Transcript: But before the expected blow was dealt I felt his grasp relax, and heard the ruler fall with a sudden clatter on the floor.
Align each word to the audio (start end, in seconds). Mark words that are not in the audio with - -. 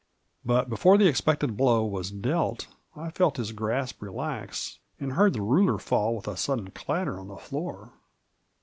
But 0.43 0.67
before 0.67 0.97
the 0.97 1.05
expected 1.05 1.55
blow 1.55 1.85
was 1.85 2.09
dealt 2.09 2.65
I 2.95 3.11
felt 3.11 3.37
his 3.37 3.51
grasp 3.51 4.01
relax, 4.01 4.79
and 4.99 5.13
heard 5.13 5.33
the 5.33 5.43
ruler 5.43 5.77
fall 5.77 6.15
with 6.15 6.27
a 6.27 6.35
sudden 6.35 6.71
clatter 6.71 7.19
on 7.19 7.27
the 7.27 7.37
floor. 7.37 7.93